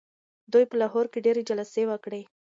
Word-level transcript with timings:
دوی 0.51 0.63
په 0.69 0.75
لاهور 0.81 1.05
کي 1.13 1.19
ډیري 1.25 1.41
جلسې 1.49 1.83
وکړې. 1.87 2.21